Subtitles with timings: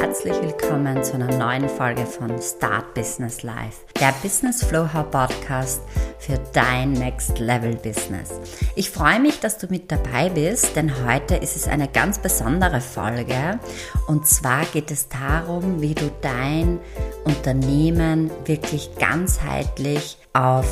[0.00, 5.80] herzlich willkommen zu einer neuen Folge von Start Business Life, der Business Flow Hub Podcast
[6.18, 8.30] für dein Next Level Business.
[8.74, 12.82] Ich freue mich, dass du mit dabei bist, denn heute ist es eine ganz besondere
[12.82, 13.58] Folge
[14.06, 16.78] und zwar geht es darum, wie du dein
[17.24, 20.66] Unternehmen wirklich ganzheitlich auf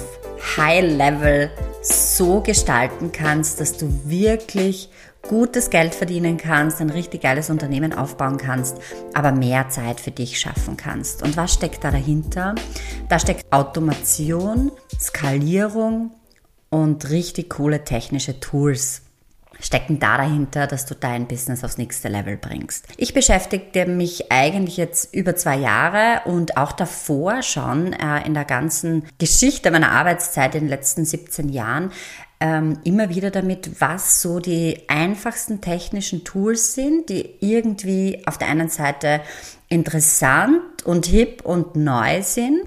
[0.59, 1.51] High Level
[1.81, 4.91] so gestalten kannst, dass du wirklich
[5.29, 8.79] gutes Geld verdienen kannst, ein richtig geiles Unternehmen aufbauen kannst,
[9.15, 11.23] aber mehr Zeit für dich schaffen kannst.
[11.23, 12.55] Und was steckt da dahinter?
[13.09, 16.13] Da steckt Automation, Skalierung
[16.71, 19.03] und richtig coole technische Tools
[19.61, 22.87] stecken da dahinter, dass du dein Business aufs nächste Level bringst.
[22.97, 28.45] Ich beschäftigte mich eigentlich jetzt über zwei Jahre und auch davor schon äh, in der
[28.45, 31.91] ganzen Geschichte meiner Arbeitszeit in den letzten 17 Jahren
[32.41, 38.49] ähm, immer wieder damit, was so die einfachsten technischen Tools sind, die irgendwie auf der
[38.49, 39.21] einen Seite
[39.69, 42.61] interessant und hip und neu sind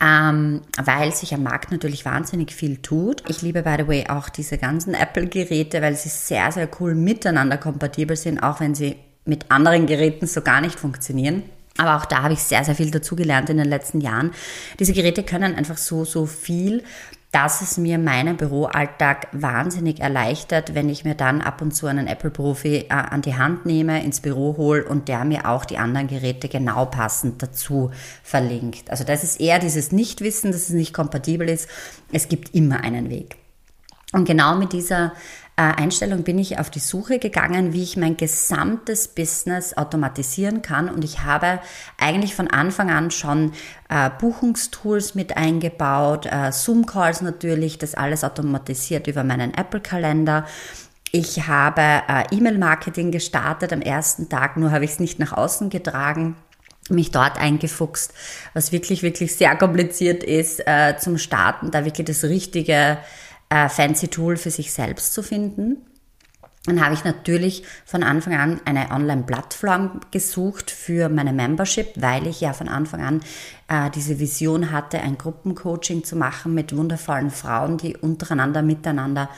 [0.00, 3.22] ähm, weil sich am Markt natürlich wahnsinnig viel tut.
[3.28, 7.56] Ich liebe, by the way, auch diese ganzen Apple-Geräte, weil sie sehr, sehr cool miteinander
[7.56, 11.44] kompatibel sind, auch wenn sie mit anderen Geräten so gar nicht funktionieren.
[11.78, 14.32] Aber auch da habe ich sehr, sehr viel dazugelernt in den letzten Jahren.
[14.78, 16.82] Diese Geräte können einfach so, so viel,
[17.36, 22.06] dass es mir meinen Büroalltag wahnsinnig erleichtert, wenn ich mir dann ab und zu einen
[22.06, 26.06] Apple-Profi äh, an die Hand nehme, ins Büro hole und der mir auch die anderen
[26.06, 27.90] Geräte genau passend dazu
[28.22, 28.90] verlinkt.
[28.90, 31.68] Also das ist eher dieses Nichtwissen, dass es nicht kompatibel ist.
[32.10, 33.36] Es gibt immer einen Weg.
[34.14, 35.12] Und genau mit dieser
[35.62, 40.90] Einstellung bin ich auf die Suche gegangen, wie ich mein gesamtes Business automatisieren kann.
[40.90, 41.60] Und ich habe
[41.98, 43.52] eigentlich von Anfang an schon
[43.88, 50.44] äh, Buchungstools mit eingebaut, äh, Zoom-Calls natürlich, das alles automatisiert über meinen Apple-Kalender.
[51.10, 55.70] Ich habe äh, E-Mail-Marketing gestartet am ersten Tag, nur habe ich es nicht nach außen
[55.70, 56.36] getragen
[56.88, 58.12] mich dort eingefuchst,
[58.54, 62.98] was wirklich, wirklich sehr kompliziert ist äh, zum Starten, da wirklich das richtige
[63.48, 65.78] äh, fancy Tool für sich selbst zu finden.
[66.66, 72.40] Dann habe ich natürlich von Anfang an eine Online-Plattform gesucht für meine Membership, weil ich
[72.40, 73.20] ja von Anfang an
[73.68, 79.30] äh, diese Vision hatte, ein Gruppencoaching zu machen mit wundervollen Frauen, die untereinander, miteinander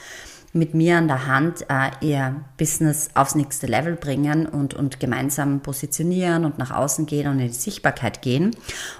[0.51, 5.61] mit mir an der Hand äh, ihr Business aufs nächste Level bringen und, und gemeinsam
[5.61, 8.47] positionieren und nach außen gehen und in die Sichtbarkeit gehen.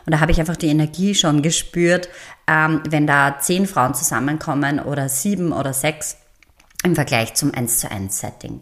[0.05, 2.09] Und da habe ich einfach die Energie schon gespürt,
[2.47, 6.17] ähm, wenn da zehn Frauen zusammenkommen oder sieben oder sechs
[6.83, 8.61] im Vergleich zum 1 zu 1 Setting.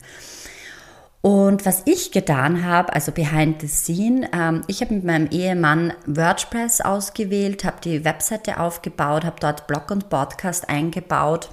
[1.22, 5.94] Und was ich getan habe, also behind the scene, ähm, ich habe mit meinem Ehemann
[6.06, 11.50] WordPress ausgewählt, habe die Webseite aufgebaut, habe dort Blog und Podcast eingebaut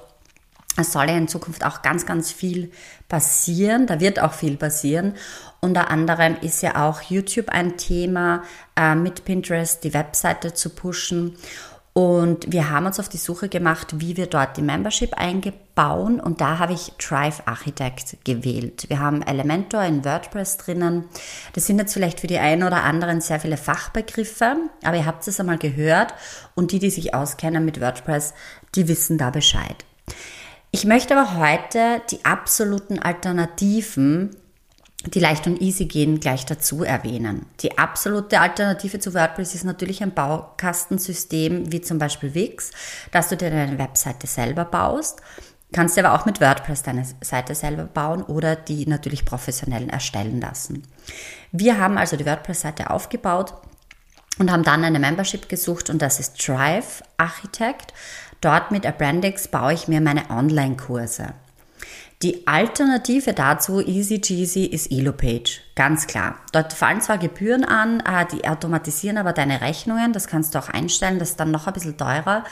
[0.77, 2.71] es soll ja in Zukunft auch ganz, ganz viel
[3.07, 3.87] passieren.
[3.87, 5.15] Da wird auch viel passieren.
[5.61, 8.43] Unter anderem ist ja auch YouTube ein Thema,
[8.75, 11.37] äh, mit Pinterest die Webseite zu pushen.
[11.97, 16.19] Und wir haben uns auf die Suche gemacht, wie wir dort die Membership eingebauen.
[16.19, 18.89] Und da habe ich Drive Architect gewählt.
[18.89, 21.05] Wir haben Elementor in WordPress drinnen.
[21.53, 25.25] Das sind jetzt vielleicht für die einen oder anderen sehr viele Fachbegriffe, aber ihr habt
[25.25, 26.13] es einmal gehört.
[26.53, 28.33] Und die, die sich auskennen mit WordPress,
[28.75, 29.85] die wissen da Bescheid.
[30.75, 34.35] Ich möchte aber heute die absoluten Alternativen,
[35.05, 37.45] die leicht und easy gehen, gleich dazu erwähnen.
[37.61, 42.71] Die absolute Alternative zu WordPress ist natürlich ein Baukastensystem wie zum Beispiel Wix,
[43.13, 45.21] dass du dir deine Webseite selber baust.
[45.71, 50.41] Kannst dir aber auch mit WordPress deine Seite selber bauen oder die natürlich professionell erstellen
[50.41, 50.83] lassen.
[51.53, 53.53] Wir haben also die WordPress-Seite aufgebaut
[54.39, 57.93] und haben dann eine Membership gesucht und das ist Drive Architect.
[58.41, 61.33] Dort mit Apprendix baue ich mir meine Online-Kurse.
[62.21, 65.61] Die Alternative dazu, easy cheesy, ist EloPage.
[65.75, 66.35] Ganz klar.
[66.53, 70.13] Dort fallen zwar Gebühren an, äh, die automatisieren aber deine Rechnungen.
[70.13, 71.19] Das kannst du auch einstellen.
[71.19, 72.45] Das ist dann noch ein bisschen teurer.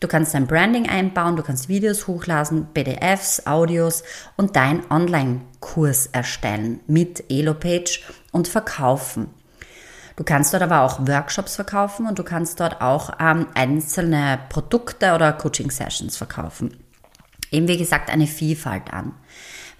[0.00, 4.02] Du kannst dein Branding einbauen, du kannst Videos hochladen, PDFs, Audios
[4.36, 8.00] und deinen Online-Kurs erstellen mit EloPage
[8.32, 9.28] und verkaufen.
[10.22, 15.14] Du kannst dort aber auch Workshops verkaufen und du kannst dort auch ähm, einzelne Produkte
[15.14, 16.76] oder Coaching-Sessions verkaufen.
[17.50, 19.14] Eben wie gesagt eine Vielfalt an.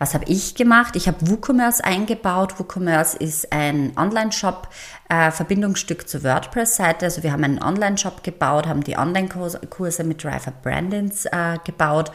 [0.01, 0.97] Was habe ich gemacht?
[0.97, 2.59] Ich habe WooCommerce eingebaut.
[2.59, 4.69] WooCommerce ist ein Online-Shop,
[5.09, 7.05] äh, Verbindungsstück zur WordPress-Seite.
[7.05, 12.11] Also wir haben einen Online-Shop gebaut, haben die Online-Kurse mit Driver Brandings äh, gebaut.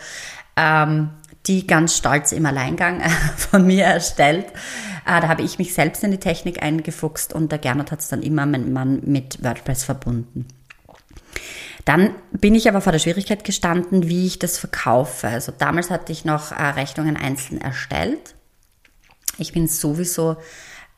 [0.57, 1.11] Ähm,
[1.45, 4.47] die ganz stolz im Alleingang äh, von mir erstellt.
[5.05, 8.09] Äh, da habe ich mich selbst in die Technik eingefuchst und der Gernot hat es
[8.09, 10.47] dann immer mein Mann mit WordPress verbunden.
[11.85, 15.29] Dann bin ich aber vor der Schwierigkeit gestanden, wie ich das verkaufe.
[15.29, 18.35] Also damals hatte ich noch äh, Rechnungen einzeln erstellt.
[19.37, 20.35] Ich bin sowieso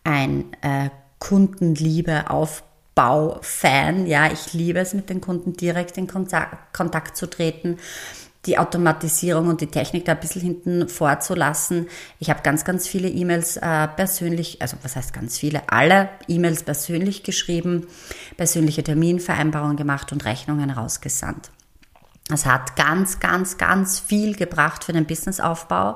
[0.03, 0.89] ein äh,
[1.19, 4.07] Kundenliebe, Aufbau-Fan.
[4.07, 7.77] Ja, ich liebe es, mit den Kunden direkt in Kontakt zu treten
[8.45, 11.87] die Automatisierung und die Technik da ein bisschen hinten vorzulassen.
[12.19, 16.63] Ich habe ganz, ganz viele E-Mails äh, persönlich, also was heißt ganz viele, alle E-Mails
[16.63, 17.87] persönlich geschrieben,
[18.37, 21.51] persönliche Terminvereinbarungen gemacht und Rechnungen rausgesandt.
[22.31, 25.95] Es hat ganz, ganz, ganz viel gebracht für den Businessaufbau.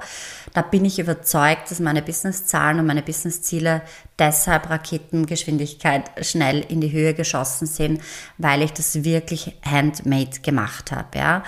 [0.53, 3.83] Da bin ich überzeugt, dass meine Businesszahlen und meine Businessziele
[4.17, 8.01] deshalb Raketengeschwindigkeit schnell in die Höhe geschossen sind,
[8.39, 11.19] weil ich das wirklich handmade gemacht habe.
[11.19, 11.43] Ja.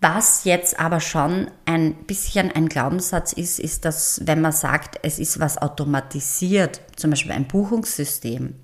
[0.00, 5.18] Was jetzt aber schon ein bisschen ein Glaubenssatz ist, ist, dass wenn man sagt, es
[5.18, 8.54] ist was automatisiert, zum Beispiel ein Buchungssystem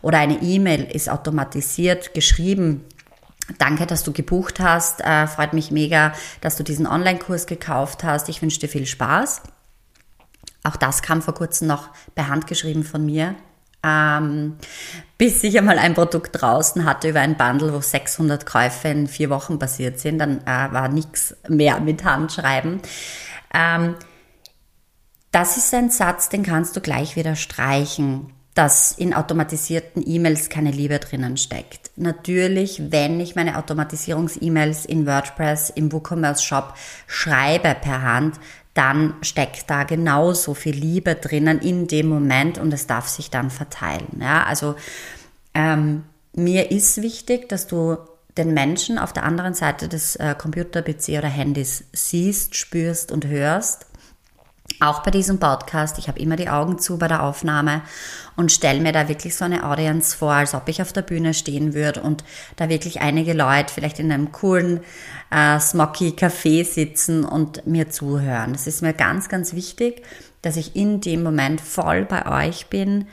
[0.00, 2.84] oder eine E-Mail ist automatisiert geschrieben,
[3.56, 5.00] Danke, dass du gebucht hast.
[5.00, 6.12] Äh, freut mich mega,
[6.42, 8.28] dass du diesen Online-Kurs gekauft hast.
[8.28, 9.40] Ich wünsche dir viel Spaß.
[10.64, 13.36] Auch das kam vor kurzem noch per Hand geschrieben von mir.
[13.82, 14.56] Ähm,
[15.18, 19.30] bis ich einmal ein Produkt draußen hatte über ein Bundle, wo 600 Käufe in vier
[19.30, 22.80] Wochen passiert sind, dann äh, war nichts mehr mit Handschreiben.
[23.54, 23.94] Ähm,
[25.30, 30.72] das ist ein Satz, den kannst du gleich wieder streichen, dass in automatisierten E-Mails keine
[30.72, 31.92] Liebe drinnen steckt.
[31.94, 36.74] Natürlich, wenn ich meine Automatisierungs-E-Mails in WordPress im WooCommerce Shop
[37.06, 38.40] schreibe per Hand,
[38.78, 43.50] dann steckt da genauso viel Liebe drinnen in dem Moment und es darf sich dann
[43.50, 44.20] verteilen.
[44.20, 44.76] Ja, also
[45.52, 47.96] ähm, mir ist wichtig, dass du
[48.36, 53.26] den Menschen auf der anderen Seite des äh, Computer, PC oder Handys siehst, spürst und
[53.26, 53.87] hörst
[54.80, 57.82] auch bei diesem Podcast, ich habe immer die Augen zu bei der Aufnahme
[58.36, 61.34] und stelle mir da wirklich so eine Audience vor, als ob ich auf der Bühne
[61.34, 62.24] stehen würde und
[62.56, 64.80] da wirklich einige Leute vielleicht in einem coolen
[65.30, 68.52] äh, smoky Café sitzen und mir zuhören.
[68.52, 70.02] Das ist mir ganz, ganz wichtig,
[70.42, 73.08] dass ich in dem Moment voll bei euch bin,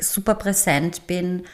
[0.00, 1.44] super präsent bin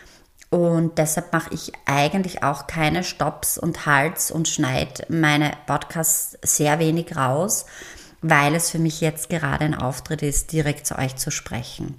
[0.50, 6.78] und deshalb mache ich eigentlich auch keine Stops und Hals und schneide meine Podcasts sehr
[6.78, 7.66] wenig raus,
[8.22, 11.94] weil es für mich jetzt gerade ein Auftritt ist, direkt zu euch zu sprechen.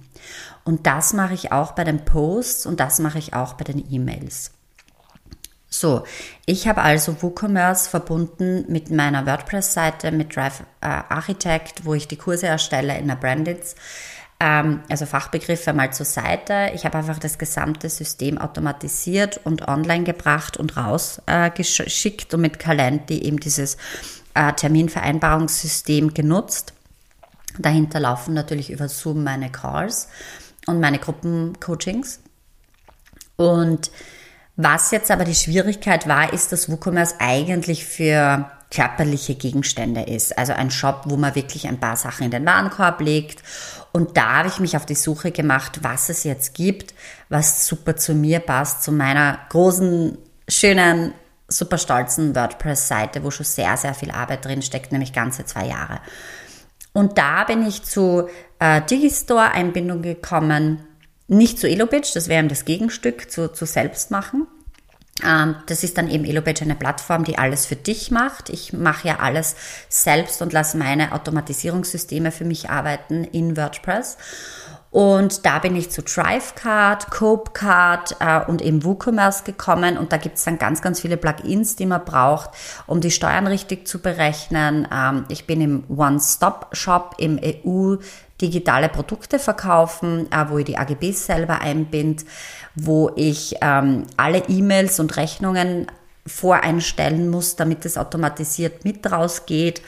[0.64, 3.84] Und das mache ich auch bei den Posts und das mache ich auch bei den
[3.90, 4.52] E-Mails.
[5.72, 6.02] So,
[6.46, 12.16] ich habe also WooCommerce verbunden mit meiner WordPress-Seite, mit Drive äh, Architect, wo ich die
[12.16, 13.76] Kurse erstelle in der Brandits.
[14.40, 16.72] Ähm, also Fachbegriffe mal zur Seite.
[16.74, 22.58] Ich habe einfach das gesamte System automatisiert und online gebracht und rausgeschickt äh, und mit
[22.58, 23.76] Calendly eben dieses
[24.40, 26.72] äh, Terminvereinbarungssystem genutzt.
[27.58, 30.08] Dahinter laufen natürlich über Zoom meine Calls
[30.66, 32.20] und meine Gruppencoachings.
[33.36, 33.90] Und
[34.56, 40.38] was jetzt aber die Schwierigkeit war, ist, dass WooCommerce eigentlich für körperliche Gegenstände ist.
[40.38, 43.42] Also ein Shop, wo man wirklich ein paar Sachen in den Warenkorb legt.
[43.92, 46.94] Und da habe ich mich auf die Suche gemacht, was es jetzt gibt,
[47.28, 50.16] was super zu mir passt, zu meiner großen,
[50.48, 51.14] schönen,
[51.50, 56.00] super stolzen WordPress-Seite, wo schon sehr, sehr viel Arbeit drin steckt, nämlich ganze zwei Jahre.
[56.92, 60.84] Und da bin ich zu äh, Digistore-Einbindung gekommen,
[61.28, 64.46] nicht zu Elopage, das wäre das Gegenstück zu, zu Selbstmachen.
[65.24, 68.48] Ähm, das ist dann eben Elopage eine Plattform, die alles für dich macht.
[68.48, 69.54] Ich mache ja alles
[69.88, 74.16] selbst und lasse meine Automatisierungssysteme für mich arbeiten in WordPress.
[74.90, 79.96] Und da bin ich zu Thrivecard, Copecard äh, und eben WooCommerce gekommen.
[79.96, 82.50] Und da gibt es dann ganz, ganz viele Plugins, die man braucht,
[82.88, 84.88] um die Steuern richtig zu berechnen.
[84.92, 87.96] Ähm, ich bin im One-Stop-Shop im EU
[88.40, 92.24] digitale Produkte verkaufen, äh, wo ich die AGBs selber einbind,
[92.74, 95.86] wo ich ähm, alle E-Mails und Rechnungen
[96.26, 99.82] voreinstellen muss, damit es automatisiert mit rausgeht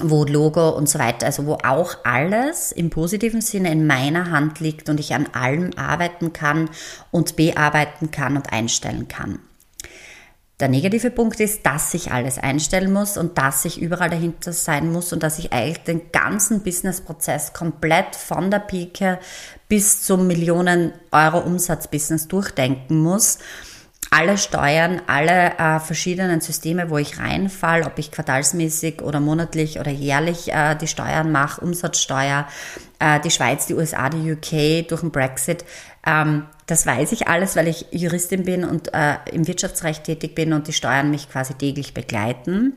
[0.00, 4.60] wo Logo und so weiter, also wo auch alles im positiven Sinne in meiner Hand
[4.60, 6.70] liegt und ich an allem arbeiten kann
[7.10, 9.40] und bearbeiten kann und einstellen kann.
[10.60, 14.90] Der negative Punkt ist, dass ich alles einstellen muss und dass ich überall dahinter sein
[14.90, 19.20] muss und dass ich eigentlich den ganzen Businessprozess komplett von der Pike
[19.68, 23.38] bis zum Millionen Euro Umsatzbusiness durchdenken muss
[24.10, 29.90] alle Steuern, alle äh, verschiedenen Systeme, wo ich reinfall, ob ich quartalsmäßig oder monatlich oder
[29.90, 32.46] jährlich äh, die Steuern mache, Umsatzsteuer,
[32.98, 35.64] äh, die Schweiz, die USA, die UK durch den Brexit.
[36.06, 40.52] Ähm, das weiß ich alles, weil ich Juristin bin und äh, im Wirtschaftsrecht tätig bin
[40.52, 42.74] und die Steuern mich quasi täglich begleiten.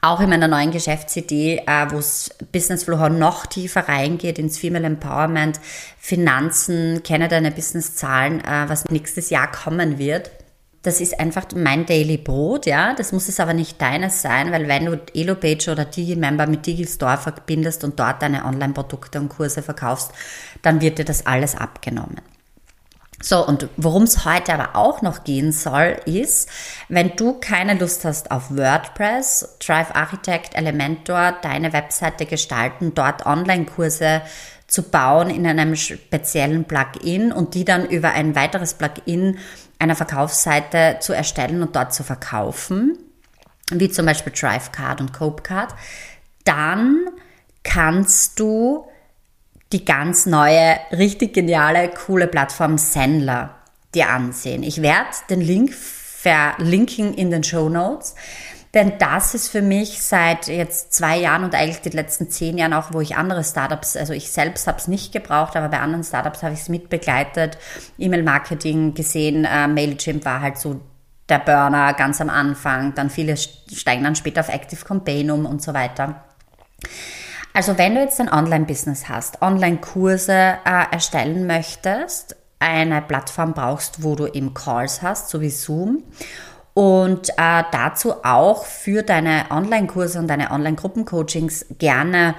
[0.00, 4.86] Auch in meiner neuen Geschäftsidee, äh, wo es Business Flow noch tiefer reingeht ins Female
[4.86, 5.60] Empowerment,
[5.98, 10.30] Finanzen, kenne deine Businesszahlen, äh, was nächstes Jahr kommen wird.
[10.82, 12.94] Das ist einfach mein Daily Brot, ja.
[12.94, 17.18] Das muss es aber nicht deines sein, weil wenn du Elopage oder Digimember mit Digistore
[17.18, 20.12] verbindest und dort deine Online-Produkte und Kurse verkaufst,
[20.62, 22.20] dann wird dir das alles abgenommen.
[23.22, 26.50] So, und worum es heute aber auch noch gehen soll, ist,
[26.88, 34.20] wenn du keine Lust hast auf WordPress, Drive Architect, Elementor, deine Webseite gestalten, dort Online-Kurse
[34.66, 39.38] zu bauen in einem speziellen Plugin und die dann über ein weiteres Plugin
[39.78, 42.98] einer Verkaufsseite zu erstellen und dort zu verkaufen,
[43.70, 45.74] wie zum Beispiel DriveCard und CopeCard,
[46.44, 47.06] dann
[47.62, 48.86] kannst du
[49.72, 53.54] die ganz neue, richtig geniale, coole Plattform Sendler
[53.94, 54.62] dir ansehen.
[54.62, 58.14] Ich werde den Link verlinken in den Show Notes.
[58.74, 62.74] Denn das ist für mich seit jetzt zwei Jahren und eigentlich die letzten zehn Jahren
[62.74, 66.04] auch, wo ich andere Startups, also ich selbst habe es nicht gebraucht, aber bei anderen
[66.04, 67.56] Startups habe ich es mitbegleitet,
[67.96, 70.78] E-Mail-Marketing gesehen, äh, Mailchimp war halt so
[71.30, 75.62] der Burner ganz am Anfang, dann viele steigen dann später auf Active Campaign um und
[75.62, 76.24] so weiter.
[77.56, 84.14] Also wenn du jetzt ein Online-Business hast, Online-Kurse äh, erstellen möchtest, eine Plattform brauchst, wo
[84.14, 86.02] du eben Calls hast, so wie Zoom
[86.74, 92.34] und äh, dazu auch für deine Online-Kurse und deine Online-Gruppencoachings gerne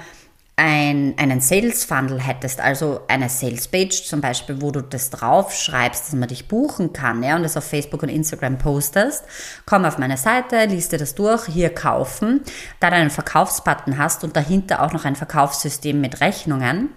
[0.59, 5.53] ein, einen Sales Funnel hättest, also eine Sales Page zum Beispiel, wo du das drauf
[5.53, 9.23] schreibst, dass man dich buchen kann, ja, und das auf Facebook und Instagram postest,
[9.67, 12.41] komm auf meine Seite, liest dir das durch, hier kaufen,
[12.79, 16.89] da du einen Verkaufsbutton hast und dahinter auch noch ein Verkaufssystem mit Rechnungen.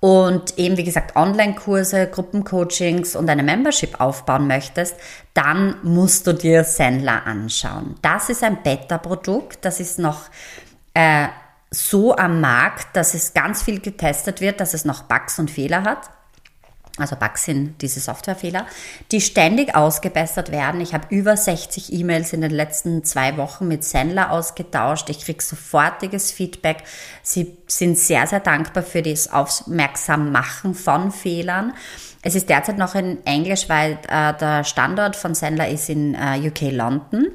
[0.00, 4.96] Und eben wie gesagt Online-Kurse, Gruppencoachings und eine Membership aufbauen möchtest,
[5.34, 7.94] dann musst du dir Sendler anschauen.
[8.00, 10.22] Das ist ein Beta-Produkt, das ist noch
[10.94, 11.28] äh,
[11.72, 15.82] so am Markt, dass es ganz viel getestet wird, dass es noch Bugs und Fehler
[15.82, 16.10] hat
[16.98, 18.66] also Bugs sind diese Softwarefehler,
[19.10, 20.80] die ständig ausgebessert werden.
[20.82, 25.08] Ich habe über 60 E-Mails in den letzten zwei Wochen mit Sendler ausgetauscht.
[25.08, 26.84] Ich kriege sofortiges Feedback.
[27.22, 31.72] Sie sind sehr, sehr dankbar für das Aufmerksammachen von Fehlern.
[32.20, 36.46] Es ist derzeit noch in Englisch, weil äh, der Standort von Sendler ist in äh,
[36.46, 37.28] UK London.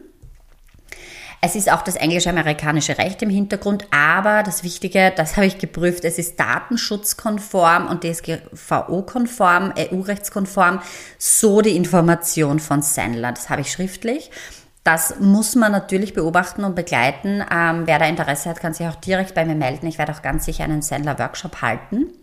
[1.40, 6.04] Es ist auch das englisch-amerikanische Recht im Hintergrund, aber das Wichtige, das habe ich geprüft,
[6.04, 10.82] es ist datenschutzkonform und DSGVO-konform, EU-rechtskonform,
[11.20, 13.32] so die Information von Sandler.
[13.34, 14.32] Das habe ich schriftlich.
[14.84, 17.44] Das muss man natürlich beobachten und begleiten.
[17.52, 19.86] Ähm, wer da Interesse hat, kann sich auch direkt bei mir melden.
[19.86, 22.14] Ich werde auch ganz sicher einen Sandler-Workshop halten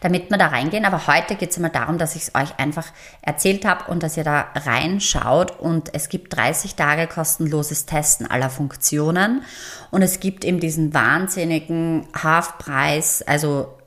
[0.00, 0.84] damit wir da reingehen.
[0.84, 2.86] Aber heute geht es einmal darum, dass ich es euch einfach
[3.22, 5.58] erzählt habe und dass ihr da reinschaut.
[5.60, 9.42] Und es gibt 30 Tage kostenloses Testen aller Funktionen.
[9.90, 13.78] Und es gibt eben diesen wahnsinnigen Halfpreis, also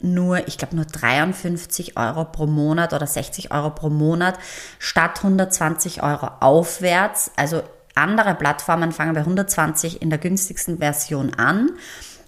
[0.00, 4.38] nur, ich glaube, nur 53 Euro pro Monat oder 60 Euro pro Monat
[4.78, 7.30] statt 120 Euro aufwärts.
[7.36, 7.62] Also
[7.94, 11.70] andere Plattformen fangen bei 120 in der günstigsten Version an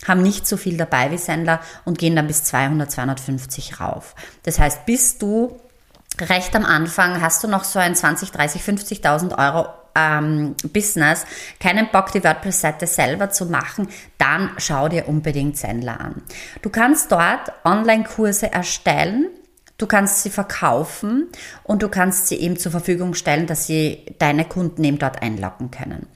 [0.06, 4.14] haben nicht so viel dabei wie Sendler und gehen dann bis 200, 250 rauf.
[4.44, 5.58] Das heißt, bist du
[6.20, 11.24] recht am Anfang, hast du noch so ein 20, 30, 50.000 Euro ähm, Business,
[11.58, 16.22] keinen Bock, die WordPress-Seite selber zu machen, dann schau dir unbedingt Sendler an.
[16.62, 19.28] Du kannst dort Online-Kurse erstellen,
[19.78, 21.26] Du kannst sie verkaufen
[21.62, 25.70] und du kannst sie eben zur Verfügung stellen, dass sie deine Kunden eben dort einloggen
[25.70, 26.06] können.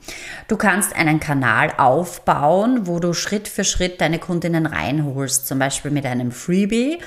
[0.48, 5.90] Du kannst einen Kanal aufbauen, wo du Schritt für Schritt deine Kundinnen reinholst, zum Beispiel
[5.90, 7.00] mit einem Freebie.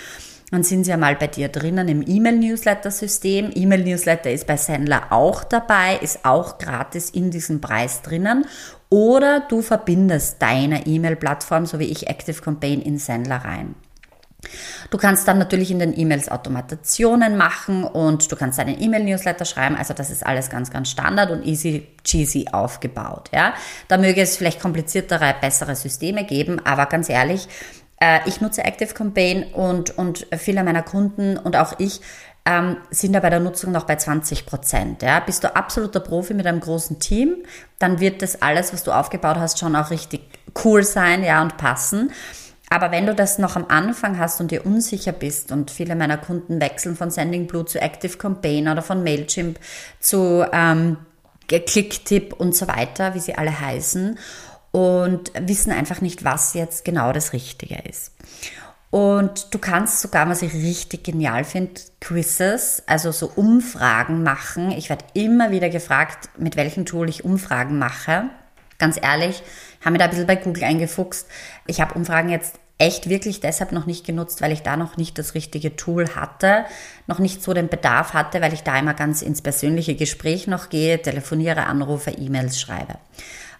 [0.51, 3.49] Dann sind sie ja mal bei dir drinnen im E-Mail-Newsletter-System.
[3.55, 8.45] E-Mail-Newsletter ist bei Sendler auch dabei, ist auch gratis in diesem Preis drinnen.
[8.89, 13.73] Oder du verbindest deine E-Mail-Plattform, so wie ich Active Campaign in Sendler rein.
[14.89, 19.75] Du kannst dann natürlich in den E-Mails Automatationen machen und du kannst einen E-Mail-Newsletter schreiben.
[19.75, 23.29] Also das ist alles ganz, ganz Standard und easy cheesy aufgebaut.
[23.33, 23.53] Ja,
[23.87, 27.47] da möge es vielleicht kompliziertere, bessere Systeme geben, aber ganz ehrlich,
[27.99, 32.01] äh, ich nutze Active Campaign und, und viele meiner Kunden und auch ich
[32.45, 35.01] ähm, sind da bei der Nutzung noch bei 20 Prozent.
[35.01, 35.19] Ja?
[35.21, 37.37] Bist du absoluter Profi mit einem großen Team,
[37.79, 40.21] dann wird das alles, was du aufgebaut hast, schon auch richtig
[40.63, 42.11] cool sein ja, und passen.
[42.73, 46.17] Aber wenn du das noch am Anfang hast und dir unsicher bist und viele meiner
[46.17, 49.59] Kunden wechseln von Sending Blue zu Active Campaign oder von Mailchimp
[49.99, 50.97] zu ähm,
[51.47, 54.17] Clicktip und so weiter, wie sie alle heißen,
[54.71, 58.11] und wissen einfach nicht, was jetzt genau das Richtige ist.
[58.89, 64.71] Und du kannst sogar, was ich richtig genial finde, Quizzes, also so Umfragen machen.
[64.71, 68.31] Ich werde immer wieder gefragt, mit welchem Tool ich Umfragen mache.
[68.79, 69.43] Ganz ehrlich,
[69.81, 71.27] habe mir da ein bisschen bei Google eingefuchst.
[71.67, 75.17] Ich habe Umfragen jetzt echt wirklich deshalb noch nicht genutzt, weil ich da noch nicht
[75.17, 76.65] das richtige Tool hatte,
[77.07, 80.69] noch nicht so den Bedarf hatte, weil ich da immer ganz ins persönliche Gespräch noch
[80.69, 82.95] gehe, telefoniere, anrufe, E-Mails schreibe.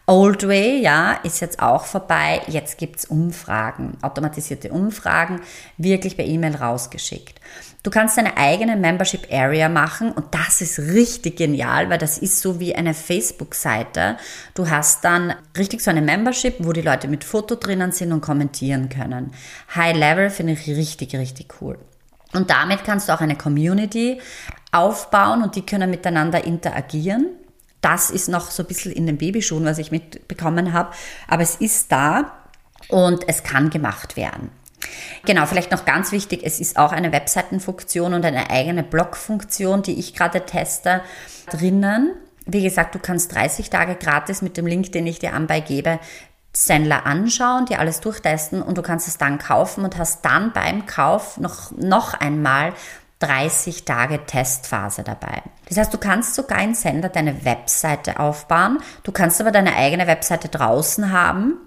[0.06, 2.42] Old Way, ja, ist jetzt auch vorbei.
[2.48, 5.40] Jetzt gibt's Umfragen, automatisierte Umfragen,
[5.78, 7.40] wirklich per E-Mail rausgeschickt.
[7.84, 12.42] Du kannst deine eigene Membership Area machen und das ist richtig genial, weil das ist
[12.42, 14.18] so wie eine Facebook-Seite.
[14.54, 18.20] Du hast dann richtig so eine Membership, wo die Leute mit Foto drinnen sind und
[18.20, 19.32] kommentieren können.
[19.74, 21.78] High Level finde ich richtig, richtig cool.
[22.34, 24.20] Und damit kannst du auch eine Community
[24.74, 27.28] aufbauen und die können miteinander interagieren
[27.84, 30.92] das ist noch so ein bisschen in den Babyschuhen, was ich mitbekommen habe.
[31.28, 32.32] Aber es ist da
[32.88, 34.50] und es kann gemacht werden.
[35.26, 39.98] Genau, vielleicht noch ganz wichtig, es ist auch eine Webseitenfunktion und eine eigene Blogfunktion, die
[40.00, 41.02] ich gerade teste,
[41.50, 42.14] drinnen.
[42.46, 46.00] Wie gesagt, du kannst 30 Tage gratis mit dem Link, den ich dir anbei gebe,
[46.56, 50.86] Sendler anschauen, dir alles durchtesten und du kannst es dann kaufen und hast dann beim
[50.86, 52.74] Kauf noch, noch einmal
[53.24, 55.42] 30 Tage Testphase dabei.
[55.70, 60.08] Das heißt, du kannst sogar in Sender deine Webseite aufbauen, du kannst aber deine eigene
[60.08, 61.58] Webseite draußen haben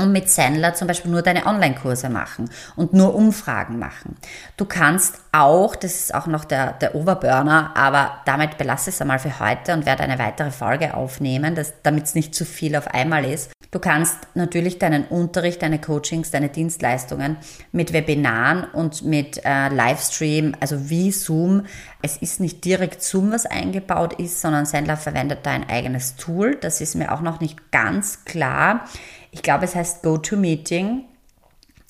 [0.00, 4.16] und mit Sendler zum Beispiel nur deine Online-Kurse machen und nur Umfragen machen.
[4.56, 9.02] Du kannst auch, das ist auch noch der, der Overburner, aber damit belasse ich es
[9.02, 12.88] einmal für heute und werde eine weitere Folge aufnehmen, damit es nicht zu viel auf
[12.88, 13.52] einmal ist.
[13.70, 17.36] Du kannst natürlich deinen Unterricht, deine Coachings, deine Dienstleistungen
[17.70, 21.66] mit Webinaren und mit äh, Livestream, also wie Zoom.
[22.02, 26.56] Es ist nicht direkt Zoom, was eingebaut ist, sondern Sendler verwendet da ein eigenes Tool.
[26.56, 28.86] Das ist mir auch noch nicht ganz klar.
[29.30, 31.04] Ich glaube, es heißt GoToMeeting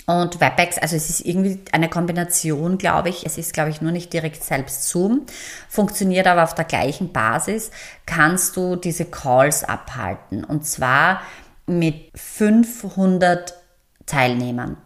[0.07, 3.25] und WebEx, also es ist irgendwie eine Kombination, glaube ich.
[3.25, 5.27] Es ist, glaube ich, nur nicht direkt selbst Zoom,
[5.69, 7.71] funktioniert aber auf der gleichen Basis,
[8.07, 10.43] kannst du diese Calls abhalten.
[10.43, 11.21] Und zwar
[11.67, 13.55] mit 500
[14.07, 14.77] Teilnehmern.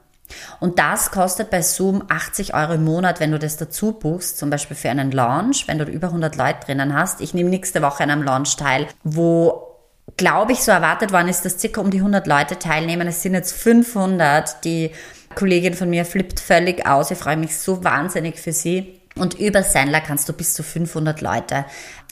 [0.61, 4.51] Und das kostet bei Zoom 80 Euro im Monat, wenn du das dazu buchst, zum
[4.51, 7.21] Beispiel für einen Launch, wenn du über 100 Leute drinnen hast.
[7.21, 9.75] Ich nehme nächste Woche an einem Launch teil, wo
[10.17, 13.09] glaube ich, so erwartet worden ist, dass circa um die 100 Leute teilnehmen.
[13.09, 14.65] Es sind jetzt 500.
[14.65, 14.91] Die
[15.35, 17.11] Kollegin von mir flippt völlig aus.
[17.11, 19.01] Ich freue mich so wahnsinnig für sie.
[19.17, 21.65] Und über Sendler kannst du bis zu 500 Leute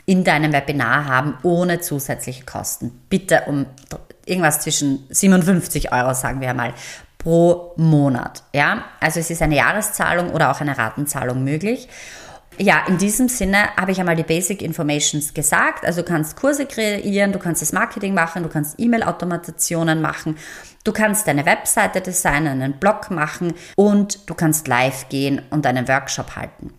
[0.04, 3.02] in deinem Webinar haben, ohne zusätzliche Kosten.
[3.08, 3.66] Bitte um
[4.26, 6.74] irgendwas zwischen 57 Euro, sagen wir mal,
[7.22, 8.42] pro Monat.
[8.52, 11.88] Ja, also es ist eine Jahreszahlung oder auch eine Ratenzahlung möglich.
[12.58, 15.86] Ja, in diesem Sinne habe ich einmal die Basic Informations gesagt.
[15.86, 20.36] Also du kannst Kurse kreieren, du kannst das Marketing machen, du kannst E-Mail-Automationen machen,
[20.84, 25.88] du kannst deine Webseite designen, einen Blog machen und du kannst live gehen und einen
[25.88, 26.74] Workshop halten.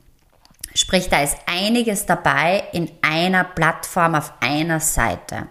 [0.76, 5.48] Sprich, da ist einiges dabei in einer Plattform auf einer Seite.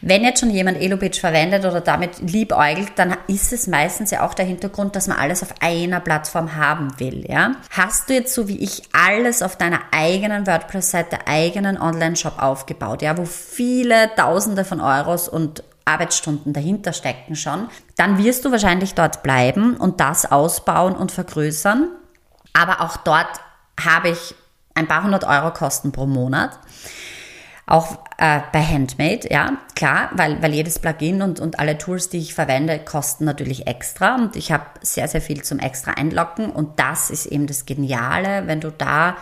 [0.00, 4.34] Wenn jetzt schon jemand Elopage verwendet oder damit liebäugelt, dann ist es meistens ja auch
[4.34, 7.56] der Hintergrund, dass man alles auf einer Plattform haben will, ja.
[7.70, 13.16] Hast du jetzt so wie ich alles auf deiner eigenen WordPress-Seite, eigenen Online-Shop aufgebaut, ja,
[13.18, 19.22] wo viele Tausende von Euros und Arbeitsstunden dahinter stecken schon, dann wirst du wahrscheinlich dort
[19.22, 21.88] bleiben und das ausbauen und vergrößern.
[22.52, 23.40] Aber auch dort
[23.84, 24.34] habe ich
[24.80, 26.58] ein paar hundert Euro kosten pro Monat.
[27.66, 32.18] Auch äh, bei Handmade, ja, klar, weil, weil jedes Plugin und, und alle Tools, die
[32.18, 34.16] ich verwende, kosten natürlich extra.
[34.16, 36.50] Und ich habe sehr, sehr viel zum extra einlocken.
[36.50, 39.16] Und das ist eben das Geniale, wenn du da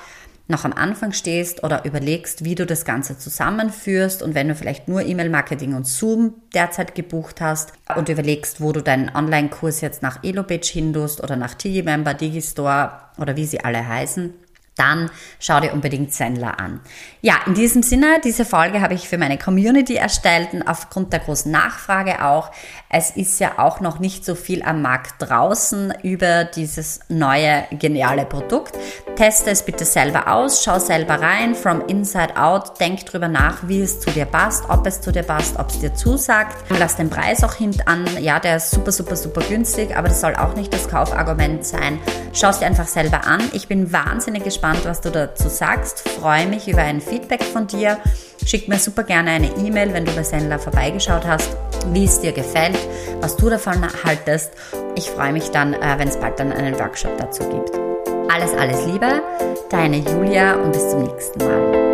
[0.50, 4.22] noch am Anfang stehst oder überlegst, wie du das Ganze zusammenführst.
[4.22, 8.82] Und wenn du vielleicht nur E-Mail-Marketing und Zoom derzeit gebucht hast und überlegst, wo du
[8.82, 14.32] deinen Online-Kurs jetzt nach Elopage hindust oder nach Digimember, Digistore oder wie sie alle heißen,
[14.78, 15.10] dann
[15.40, 16.80] schau dir unbedingt Sendler an.
[17.20, 21.20] Ja, in diesem Sinne, diese Folge habe ich für meine Community erstellt und aufgrund der
[21.20, 22.52] großen Nachfrage auch.
[22.88, 28.24] Es ist ja auch noch nicht so viel am Markt draußen über dieses neue geniale
[28.24, 28.78] Produkt.
[29.16, 33.82] Teste es bitte selber aus, schau selber rein, from inside out, denk drüber nach, wie
[33.82, 36.56] es zu dir passt, ob es zu dir passt, ob es dir zusagt.
[36.78, 38.06] Lass den Preis auch hinten an.
[38.20, 41.98] Ja, der ist super, super, super günstig, aber das soll auch nicht das Kaufargument sein.
[42.32, 43.40] Schau es dir einfach selber an.
[43.52, 46.08] Ich bin wahnsinnig gespannt, was du dazu sagst.
[46.08, 47.98] Freue mich über ein Feedback von dir.
[48.44, 51.56] Schick mir super gerne eine E-Mail, wenn du bei Sendler vorbeigeschaut hast,
[51.92, 52.78] wie es dir gefällt,
[53.20, 54.52] was du davon haltest.
[54.94, 57.70] Ich freue mich dann, äh, wenn es bald dann einen Workshop dazu gibt.
[58.30, 59.22] Alles, alles Liebe,
[59.70, 61.87] deine Julia und bis zum nächsten Mal.